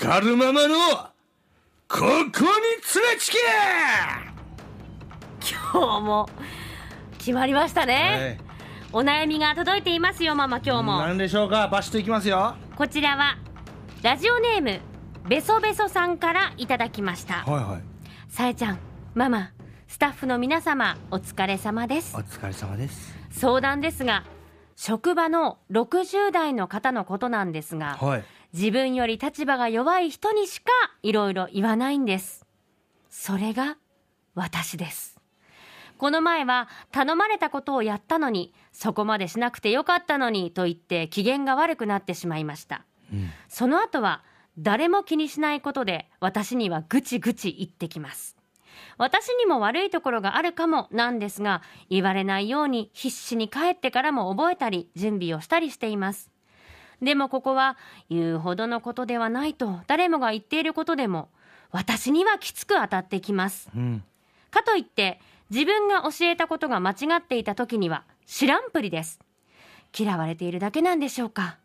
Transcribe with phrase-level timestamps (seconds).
[0.00, 0.74] 光るままの
[1.86, 2.32] ここに連れ
[3.18, 3.36] つけ
[5.72, 6.26] 今日も
[7.18, 8.38] 決まりましたね、
[8.94, 10.98] お悩みが届いていますよママ今日も。
[11.00, 11.68] 何でしょうか？
[11.68, 12.54] バシッといきますよ。
[12.76, 13.36] こちらは
[14.00, 14.80] ラジオネーム
[15.28, 17.44] ベソベソさんからいただきました。
[17.44, 17.82] はいはい。
[18.32, 18.78] さえちゃん
[19.12, 19.50] ママ
[19.86, 22.16] スタッフの皆様お疲れ様です。
[22.16, 23.14] お疲れ様です。
[23.32, 24.24] 相談ですが
[24.76, 30.70] 職場の60代の方のことなんですがはい自分より立場が弱い人にしか
[31.02, 32.46] いろいろ言わないんです。
[33.08, 33.76] それが
[34.34, 35.20] 私です。
[35.98, 42.84] この前は頼まれたことをやったのにそこまでしなくてよかったのにと言って機嫌が悪くなってしまいました。
[43.12, 43.30] うん。
[43.48, 44.24] その後は
[44.58, 48.36] 誰も気にしないことで私にはぐちぐち言ってきます。
[48.98, 56.30] 私にも悪いところがあるかもなんですが言われないように必死に帰ってからも覚えたり準備をしたりしています
[57.02, 57.76] でもここは
[58.08, 61.28] 言うほどのことではないと誰もが言っていることでも
[61.70, 63.70] 私にはきつく当たってきます。
[63.74, 64.04] うん。
[64.50, 69.20] かといって自分が教えたことが間違っていた時には知らんぷりです。
[69.98, 71.58] 嫌われているだけなんでしょうか。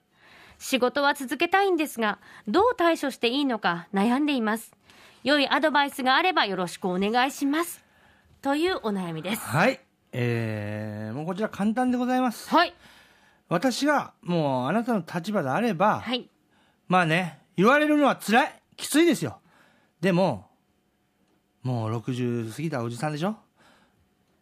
[0.58, 4.72] 仕事は続けたいんですがどう対処していいのか悩んでいます。
[5.24, 7.84] 良いアドバイスがあればよろしくお願いします。
[8.42, 9.42] というお悩みです。
[9.42, 9.80] はい。
[10.12, 12.50] えー、もうこちら簡単でございます。
[12.50, 12.74] はい
[13.48, 16.30] 私がもうあなたの立場であれば、はい。
[16.88, 18.62] まあね言われるのは辛い。
[18.76, 19.40] きついですよ。
[20.02, 20.48] でも
[21.64, 23.38] もう60過ぎたおじさんでしょ。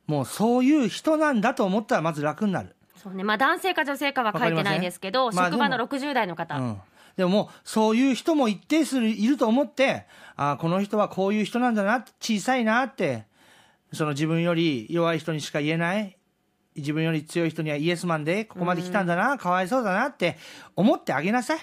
[0.08, 2.76] もうそういう人なんだと思ったらまず楽になる。
[2.96, 3.24] そうね。
[3.24, 6.82] まあ男性か女性かは書いてないですけど、職場のまあ60代の方、うん、
[7.16, 13.26] でももうそういう人も一定数いると思ってあこの人はこういう人なんだな小さいなって
[13.92, 16.18] その自分より弱い人にしか言えない
[16.76, 20.38] 自分より強い人にはイエスマンでここまで来たんだな、かわいそうだなって
[20.76, 21.60] 思ってあげなさい。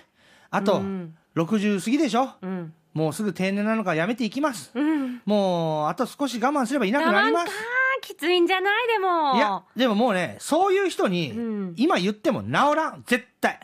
[0.50, 1.16] あと、うん。
[1.36, 2.30] 60過ぎでしょ？
[2.42, 2.74] うん。
[2.92, 5.22] もうすぐ定年なのからやめていきます、うん。
[5.24, 7.46] もうあと少し我慢すればいなくなります。
[7.46, 7.52] 我慢か。
[8.02, 8.88] きついんじゃない？
[8.88, 9.36] でも。
[9.36, 11.74] いやでももうねそういう人に、うん。
[11.76, 13.04] 今言っても治らん。
[13.06, 13.60] 絶対。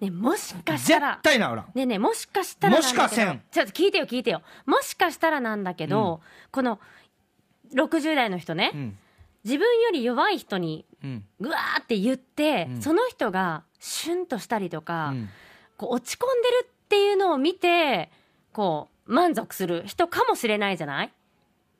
[0.00, 1.20] ねもしかし絶たら。
[1.22, 1.56] 対治らん。
[1.56, 3.40] ねえねえもしかしたらもしかせん。
[3.50, 4.42] ちょっと聞いてよ聞いてよ。
[4.66, 6.20] もしかしたらなんだけど、
[6.50, 6.78] この
[7.74, 8.98] 60代の人ね、うん
[9.44, 11.24] 自分より弱い人にうん。
[11.40, 12.82] ぐわーって言って、うん。
[12.82, 15.28] その人がシュンとしたりとか、うん。
[15.76, 18.10] こう落ち込んでるっていうのを見て
[18.52, 21.12] こう満足する人かもしれないじゃない？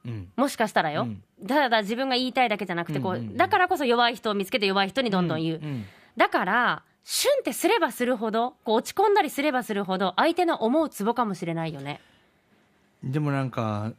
[0.07, 0.33] うん。
[0.35, 1.05] もしかしたらよ、う
[1.45, 1.47] ん。
[1.47, 3.37] ただ自分が言いたいだけじゃなくてこう、うんうんうん。
[3.37, 5.85] だからこそ弱い人を見つけて弱い人にどんどん言う、ん。
[6.17, 12.01] だからシュンってすればするほどこう落ち込んだりすればするほど相手の思うツボかもしれないよね。
[13.05, 13.93] でもなんか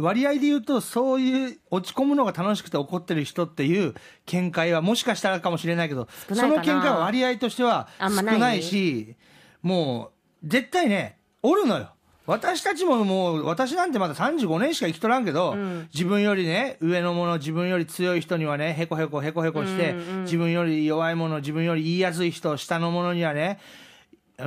[0.00, 3.94] 割合で言うとそういう落ち込むのが楽しくて怒ってる人っていう
[4.26, 9.16] 見解はもしかしたらかもしれないけどその見解は割合としては少ないし
[9.62, 10.10] も
[10.42, 11.90] う絶対ねおるのよ。
[12.26, 15.88] 私たちももう私なんてまだ35年しか生きとらんけど、うん。
[15.92, 23.58] 自分よりね上のもの自分より強い人にはねへこへこへこへこして、うんうん自分より弱いもの自分より言いやすい人下のものにはね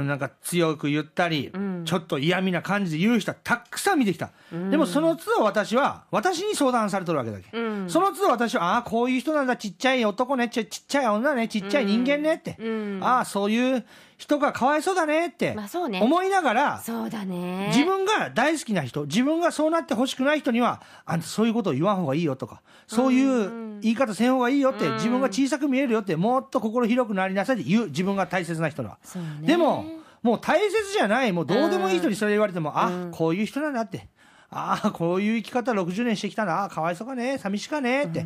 [0.02, 1.84] なんか強く言ったり、うん。
[1.86, 7.90] ちょっと嫌味な感じで言う人はたくさん見てきた、でもその都度私は私に相談されとるわけだけ、うん。
[7.90, 9.58] その都度私はああこういう人なんだ。
[9.58, 10.50] ちっちゃい男ね。
[10.50, 11.48] ちっちゃい女ね。
[11.48, 13.00] ちっちゃい人間ねって、うん。
[13.04, 13.86] ああそういう
[14.18, 15.56] 人がかわいそうだねって
[16.02, 17.68] 思いながら、そうだね。
[17.74, 28.98] 自分が大好きな人自分がそうなってほしくない人にはあんたそういうことを言わん方がいいよとかそういう言い方せん方がいいよって、自分が小さく見えるよってもっと心広くなりなさいって言う自分が大切な人には。
[29.42, 29.86] でも
[30.22, 33.12] もう大切じゃないもうどうでもいい人にそれ言われても、あうん。
[33.12, 34.08] こういう人なんだって。
[34.56, 36.66] ああこういう生き方60年してきたな。
[36.66, 37.38] あかわいそうかね。
[37.40, 38.26] 寂しかねって、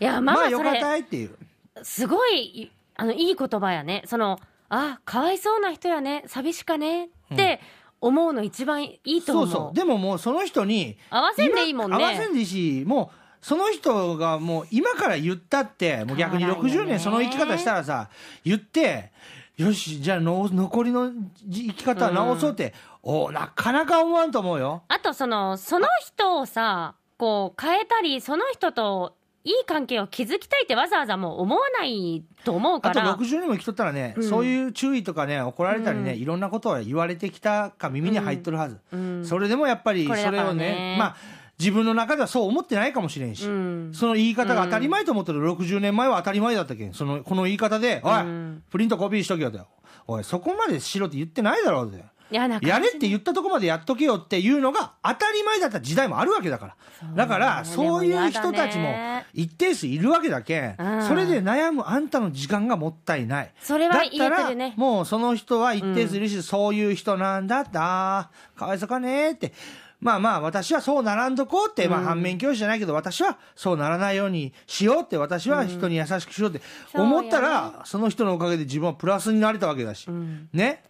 [0.00, 1.36] いやままあそれあよかったいっていう。
[1.82, 4.04] すごいあのいい言葉やね。
[4.06, 4.38] その
[4.76, 7.60] あかわいそうな人やね寂しかねって
[8.00, 9.74] 思うの一番いいと思う,、そうそう。
[9.74, 11.96] でももうその人に合わせんでいいもんね。
[11.96, 18.08] 今合わせんでいいしもうその人がもう今から言ったってもう逆に変わらんよね60年その生き方したらさ
[18.44, 19.12] 言って
[19.56, 21.12] よしじゃあの残りの
[21.48, 22.74] 生き方は直そうって、
[23.04, 24.82] おなかなか思わんと思うよ。
[24.88, 29.14] あとそのその人をさこう変えたりその人と
[29.44, 34.28] いい関係を築きたいってわざわざもう思わないと思うかあとら60年も生きとったらね、うん。
[34.28, 36.18] そういう注意とかね怒られたりね、うん。
[36.18, 39.24] いろんなことを言われてきたか耳に入っとるはず、うん。
[39.26, 40.56] それでもやっぱりそこれだからね。
[40.56, 41.16] ねまあ
[41.56, 43.90] 自分の中ではそう思ってないかもしれんし、うん。
[43.94, 45.40] その言い方が当たり前と思ってる。
[45.52, 46.94] 60年前は当たり前だったけん。
[46.94, 48.62] そのこの言い方で「おい、うん。
[48.70, 49.60] プリントコピーしとけよ」と
[50.08, 56.76] 「おいそこまでしろって言ってないだろ」ってやれって言ったとこまでやっとけよっていうのが当たり前だった時代もあるわけだから。
[57.14, 58.94] だから、そういう人たちも
[59.34, 61.02] 一定数いるわけだけん、うん。
[61.02, 63.52] それで悩むあんたの時間がもったいない。
[63.60, 69.52] それは言えてるだったねら、もうその人は一定数いるし、そういう人なんだって、あーかわいそうかねって。
[70.00, 76.60] まあまあ、私はそうならんとこうって、まあ反面教師じゃないけど、私はそうならないようにしようって、私は人に優しくしようって
[76.92, 80.06] 思ったら、その人のおかげで自分はプラスになれたわけだし。
[80.52, 80.82] ね。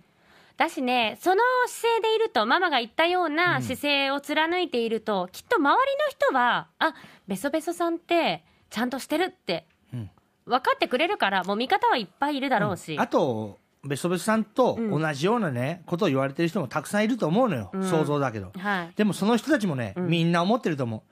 [0.56, 6.94] だしねその姿勢でいるとママが言ったような姿勢を貫いていると、きっと周りの人はあ
[7.26, 10.10] ベソベソさんってちゃんとしてるってうん
[10.46, 17.70] 分かってくれるからもう味方はいっぱいいるだろうし、あと、ベソベソさんと同じようなね、ことを言われてる人もたくさんいると思うのよ。
[17.76, 18.52] ん想像だけど。
[18.56, 21.02] はいでもその人たちもね、みんな思ってると思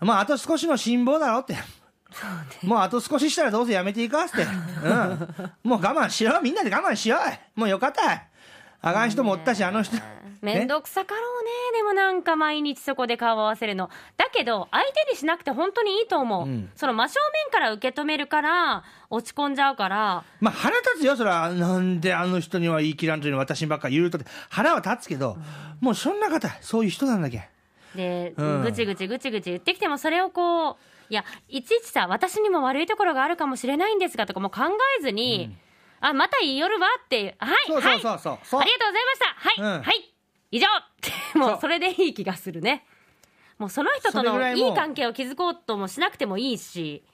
[0.00, 0.04] う。
[0.04, 1.56] まあ、あと少しの辛抱だろって。
[2.62, 4.42] もうあと少ししたらどうせやめていかって。
[4.44, 5.70] うん。
[5.70, 6.40] もう我慢しろ。
[6.42, 7.16] みんなで我慢しよ
[7.56, 7.60] う。
[7.60, 8.28] もうよかったい。
[8.84, 9.96] あかん人もおったし、あの人。
[10.42, 11.50] めんどくさかろうね。
[11.78, 13.90] でもなんか毎日そこで顔合わせるの。
[14.16, 16.70] だけど相手にしなくて本当にいいと思う、うん。
[16.74, 20.24] その真正面から受け止めるから落ち込んじゃうから。
[20.40, 21.50] まあ腹立つよ、それは。
[21.50, 24.26] なんであの人には言い切らんというのに私にばっかり言うとって。
[24.50, 25.36] 腹は立つけど、
[25.80, 27.42] もうそんな方、そういう人なんだけん。
[27.94, 28.62] で、うん。
[28.62, 30.76] ぐちぐちぐちぐち言ってきてもそれをこう
[31.08, 34.62] いやいちいちさ私にも悪いところがあるかもしれないんですがとかもう考
[34.98, 35.54] えずに、
[36.02, 38.18] あまた言いよるわってはいそうそうそうはい。
[38.20, 38.38] そう。
[38.42, 38.60] そう。
[38.60, 39.64] ありがとうございました。
[39.64, 39.82] はい、うん。
[39.82, 40.14] はい。
[40.50, 40.66] 以上。
[41.38, 41.56] もそう。
[41.56, 42.84] うそれでいい気がするね。
[43.58, 47.04] もうその人とのらいいい関係を築こうともしなくてもいいし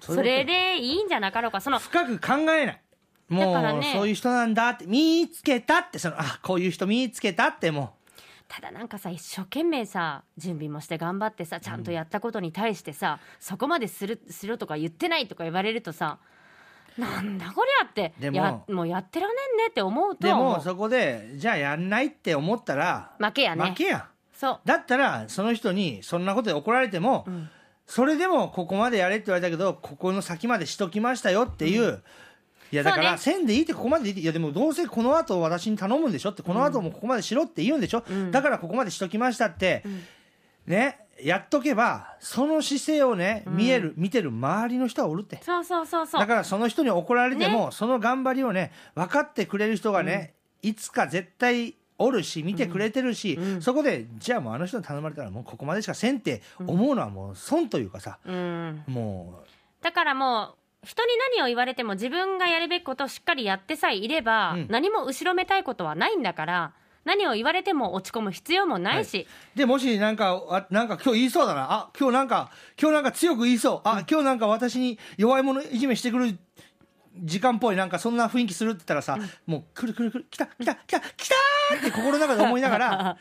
[0.00, 1.60] そそれでいいんじゃなかろうか。
[1.60, 2.82] その深く考えない。
[3.28, 3.92] もう、だからね。
[3.94, 7.98] そういう人なんだって、見つけたって、その、あ、こういう人見つけたって、も
[8.48, 16.18] ただなんかさ一生懸命さ準備もして頑張ってさちゃんとやったことに対してさ、そこまでするするとか言ってないとか言われるとさ
[16.98, 20.14] なんだこりゃってでもやもうやってらんねんねって思うう。
[20.20, 23.64] でと思うも、そこで、じゃあやんないって思ったら、負けやね。
[23.70, 23.98] 負けや。
[23.98, 24.02] ん。
[24.34, 24.60] そう。
[24.64, 27.48] だったら、その人に、そんなことで怒られても、ん。
[27.86, 32.02] それでも、ここまでやれって言われたけど、ここの先までしときましたよっていう、
[32.70, 38.30] いや、だから、そう線でいいって、ここまででいいって、いや、でも、どうせこの後私に頼むんでしょって、この後もここまでしろって言うんでしょ、ん。
[38.30, 39.84] だからここまでしときましたって、
[40.66, 45.40] ね、やっとけば、その姿勢をね、見える、見てる周りの人はおるって。
[45.42, 46.20] そうそうそうそう。
[46.20, 58.84] だからその人に怒られても、その頑張りをね、分かってくれる人がね、いつか絶対おるし、見てくれてるし、そこで、じゃあもうあの人に頼まれたらもうここまでしかせんって思うのはもう損というかさ、うん。
[58.86, 59.42] も
[59.82, 64.66] だからもう人に何を言われても自分がやるべきことをしっかりやってさえいれば、うん。
[64.68, 66.72] 何も後ろめたいことはないんだから
[67.04, 69.58] 何を言われても落ち込む必要もないし、う。
[69.58, 72.50] で、もしなんか、あなんか今日言いそうだな、あ、今日なんか、
[72.80, 76.38] 今日なんか強く言いそう、あ、今日なんか私に弱い者いじめしてくる
[77.16, 83.16] 時間っぽい、なんかそんな雰囲気するって言ったらさ、もう来る来る来る、来た来た来た来たーって心の中で思いながら、 うわ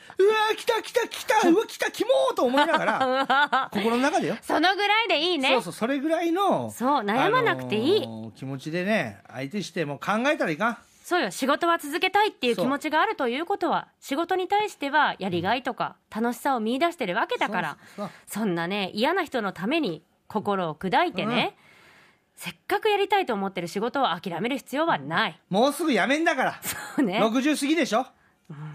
[0.51, 4.37] ー来た来た来た、うわ来た、来もうと思いながら、心の中でよ。
[4.41, 6.71] そのぐらいでいいねそうそう、それぐらいの。
[6.71, 10.77] そう悩まなくていいあのー気持ちでね、相手してもう考えたらいかん。
[11.07, 17.77] そうよ仕事は続けたいっていう気持ちがあるということは仕事に対してはやりがいとか楽しさを見出してるわけだから
[18.25, 21.55] そんなね嫌な人のために心を砕いてね、
[22.35, 26.59] せっかくやりたいと思ってる仕事を諦める必要はない、もうすぐ辞めんだから。
[26.61, 27.21] そうね。
[27.23, 28.05] 60過ぎでしょ？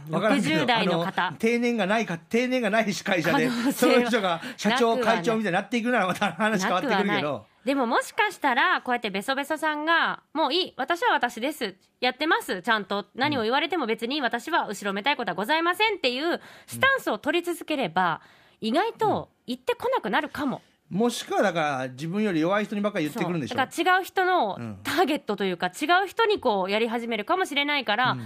[0.08, 1.26] わからんけど60代の方。
[1.26, 7.51] あ定年がないか、定年がないし会社でその人が社長、会長みたいになっていくならまた話変わってくるけど。
[7.64, 13.06] でももしかしたらこうやってベソベソさんが「もういい私は私ですやってますちゃんと。
[13.14, 18.20] 何を言われても別に私は後ろめたいことはございません」っていうスタンスを取り続ければ
[18.60, 20.60] 意外と言ってこなくなるかも。
[20.90, 23.54] もしくはだから自分より弱い人にばっかり言ってくるんでしょ？
[23.54, 23.56] そう。
[23.56, 24.78] だから違う人のうん。
[24.82, 28.16] ターゲットというか、違う人にこうやり始めるかもしれないから、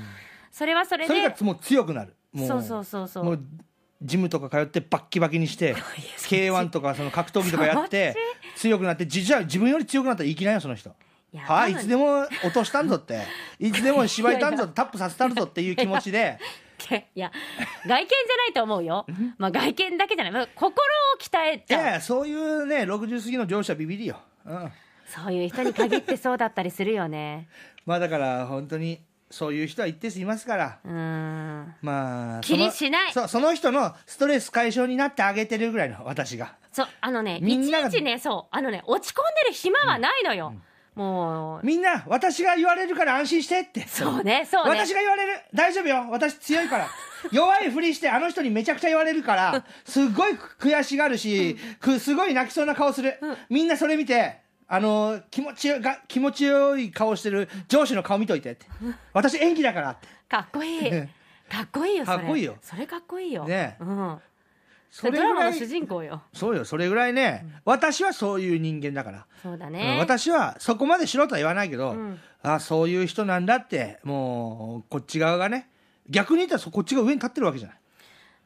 [0.51, 2.17] それはそれでそれがもう強くなる。
[2.33, 3.41] もそうそうそうそう。
[4.03, 5.75] ジムとか通ってバッキバキにして
[6.29, 8.15] K1 とかその格闘技とかやって
[8.57, 10.91] 強くなってじじゃあ自分より強くなったら言い切らんよその人。
[11.33, 13.23] いやはい、いつでも落としたんぞって。
[13.61, 16.39] いつでも芝居たんぞタップさせたるぞっていう気持ちで。
[17.15, 17.33] いや
[17.87, 19.07] 外見じゃないと思うよ、
[19.39, 20.33] まあ、外見だけじゃない。
[20.33, 20.75] まあ心を
[21.21, 21.83] 鍛えいちゃう。
[21.83, 24.73] やいやそういうね60過ぎの上司はビビりよ、うん、
[25.07, 27.49] そういう人に限ってそうだったりするよね。
[27.87, 30.79] まあだから本当にそういう人は一定数いますから。
[30.85, 31.75] うーん。
[31.83, 33.13] まあ気にしない。
[33.13, 36.55] そのそうその人のストレス解消になってあげてるぐらいの私が。
[36.73, 40.55] そうあのねいちみんながいちねそうあのね落ち込んでる暇はないのよ、
[40.95, 41.67] もう。
[41.67, 43.87] みんな私が言われるから安心してって。
[43.89, 44.71] そうねそうね。
[44.71, 45.41] 私が言われる。
[45.55, 46.07] 大丈夫よ。
[46.11, 46.89] 私強いから。
[47.33, 53.19] 弱いふりしてあの人にめちゃくちゃ言われるからすっごい悔しがるしくすごい泣きそうな顔する、
[53.49, 58.67] みんなそれ見てあの気持ちよが気持ちよい顔してる上司の顔見といてって。
[59.13, 60.09] 私演技だからって。
[60.29, 60.91] かっこいい。
[60.91, 62.19] かっこいいよそれ。
[62.19, 62.57] かっこいいよ。
[62.61, 63.45] それかっこいいよ。
[63.45, 63.77] ね。
[63.81, 64.19] うん。
[64.91, 66.23] それドラマの主人公よ。
[66.33, 69.99] そうよそれぐらいね、私はそういう人間だから、うんそうだね。
[70.01, 72.21] 私はそこまでしろとは言わないけど、うん。
[72.43, 75.69] あそういう人なんだってもうこっち側がね。
[76.09, 77.79] 逆に言ったらそこっちが上に立ってるわけじゃない、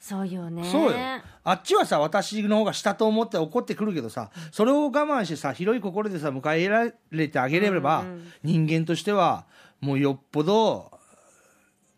[0.01, 0.65] そうよね。
[0.65, 0.97] そうよ。
[1.45, 9.45] あっちはさ私の方が下と思って怒ってくるけどさそれを我慢してさ広い心でさ迎え入れてあげれば、うんうん人間としては
[9.81, 10.91] もうよっぽど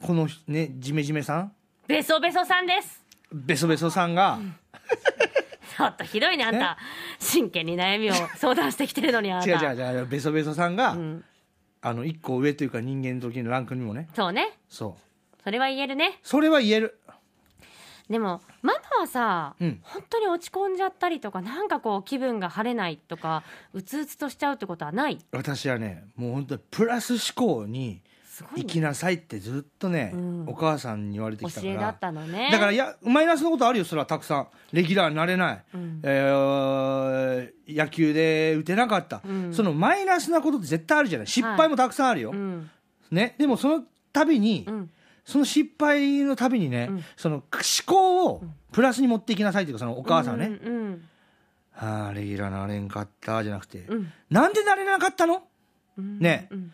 [0.02, 1.52] このねジメジメさん？
[1.86, 3.02] ベソベソさんです。
[3.32, 4.38] ベソベソさんが、
[5.76, 6.76] ちょっとひどいねあんた。
[7.18, 9.50] 真剣に悩みを相談してきてるのにあなた。
[9.50, 10.06] 違う違う違う。
[10.06, 11.24] ベソベソさんが、うん。
[11.80, 14.08] あの一個上というか人間の時のランクにもね。
[14.14, 14.58] そうね。
[14.68, 15.42] そう。
[15.42, 16.18] それは言えるね。
[16.22, 17.00] それは言える
[18.10, 19.80] でもママはさ、うん。
[19.82, 23.42] 本当に落ち込んじゃったりとかなんかこう気分が晴れないとか
[23.72, 25.18] うつうつとしちゃうってことはない？
[25.32, 30.44] 私はねもう本当にプラス思考にすごい、ね、生きなさいってずっとね、うん。
[30.48, 31.74] お母さんに言われてきたから。
[31.74, 32.50] だったのね。
[32.50, 34.48] だからいやマイナスのことあるよそれはたくさん。
[34.72, 36.00] レギュラーになれない、うん。
[36.02, 39.54] えー野球で打てなかった、うん。
[39.54, 41.26] そのマイナスなことって絶対あるじゃない。
[41.26, 42.70] 失敗もたくさんあるよ、うん。
[43.10, 44.90] ね、でもその度に、うん
[45.24, 47.04] その失敗の度にね、うん。
[47.16, 47.44] その思
[47.86, 51.08] 考をプラスに持っていきなさいっていうかそのお母さんはね、うん
[51.74, 53.96] ああレギュラーなれんかったじゃなくて、うん。
[53.96, 55.42] うんなんでなれなかったの？
[55.98, 56.72] うんねうん。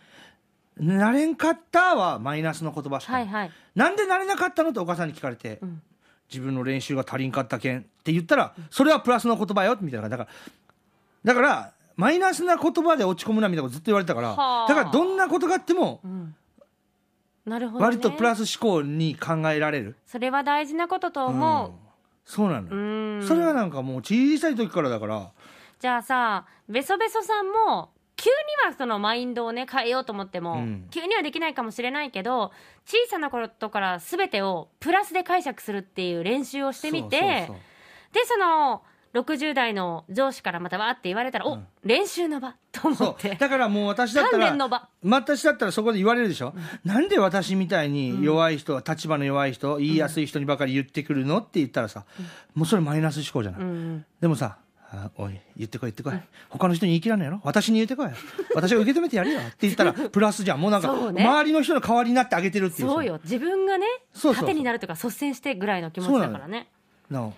[0.80, 4.70] なれんかったはマイナスの言葉しか、はいはい、なんでなれなかったの？
[4.70, 5.82] ってお母さんに聞かれて、うん。
[6.30, 10.08] 自分の練習が足りんかったけんって言ったら、それはプラスの言葉よみたいな。
[10.08, 10.28] だから
[11.24, 14.68] だからマイナスな言葉で落ち込むなみたいなことずっと言われてたから、はあ。
[14.68, 16.34] だからどんなことがあってもうん
[17.48, 21.24] なるほど、ね、割とプラス思考に考えられる、それは大事なこととう。
[21.24, 21.26] ん。
[21.28, 21.78] 思
[22.24, 25.30] そうなのそれはなんかもう小さい時からだから。
[25.80, 30.86] じゃあさベソベソさんも急にはそのマインドをね変えようと思っても、うん。
[30.90, 32.52] 急にはできないかもしれないけど
[32.84, 37.56] 小さなことから全てをプラスで解釈するっていう練習をしてみてそうそうそう。
[38.12, 38.82] でその
[39.14, 41.66] 60代の上司からまたわーって言われたら、おうん。
[41.84, 43.30] 練習の場と思そって。
[43.30, 43.36] う。
[43.36, 44.88] だからもう私だった鍛ら錬の場。
[45.02, 52.04] 私だったらそこで言われるでしょ、なんで私みたいに弱い人、立場の弱い人言いやすい人にばかり言ってくるのって言ったらさ、
[52.54, 54.58] もうそれマイナス思考じゃない、うんでもさ
[54.90, 56.14] あおい言ってこい言ってこい、
[56.48, 57.40] 他の人に言い切らないの？
[57.44, 58.10] 私に言ってこい。
[58.54, 60.60] 私が受け止めてやるよって言ったらプラスじゃん。
[60.60, 63.20] もうなんか周りの人の代わりになってあげてるっていうそうよ。
[63.22, 64.46] 自分がねそうそうそう。
[64.46, 66.68] 糧になるとか率先してぐらいの気持ちだからね。
[67.10, 67.34] なお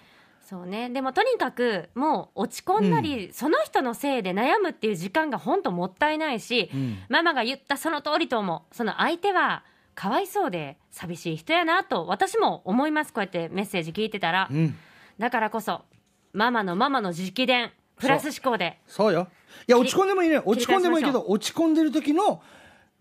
[0.51, 0.91] そうね。
[0.91, 6.99] でもとにかくもう落ち込んだり、その人のせいで悩むっていう時間が本当もったいないし、うん。
[7.09, 8.75] ママが言ったその通りと思う。
[8.75, 9.63] その相手は
[9.95, 13.13] かわいそうで寂しい人やなと私も思います。
[13.13, 14.77] こうやってメッセージ聞いてたら、うん。
[15.21, 15.83] だからこそ
[16.33, 18.81] ママのママの直伝プラス思考で。
[18.89, 19.13] そう。
[19.13, 19.29] よ。
[19.69, 20.43] いや落ち込んでもいいね。
[20.45, 22.43] 落ち込んでもいいけど落ち込んでる時の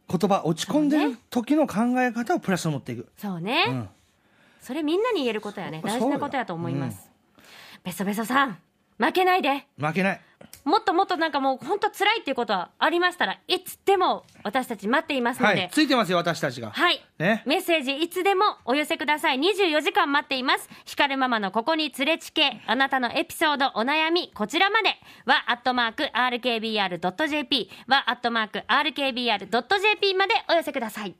[0.08, 3.10] 言葉落ち込んでる時の考え方をプラスに持っていく。
[3.18, 3.89] そうね、うん。
[4.62, 5.82] それみんなに言えることやね。
[5.84, 7.08] 大事なことやと思います、
[7.83, 8.57] ベソベソさん
[8.98, 10.21] 負けないで負けない
[10.65, 17.01] もっともっとなんかもう本当辛いっていうことはありましたらいつでも私たち待っていますので、はいついてますよ私たちがはい。
[17.17, 19.39] ねメッセージいつでもお寄せください。
[19.39, 20.69] 24時間待っています。
[20.86, 24.89] 光るママのここに連れちけ、あなたのエピソード、お悩み、こちらまで、
[25.25, 31.15] は、アットマーク、rkbr.jp、は、アットマーク、rkbr.jp までお寄せください。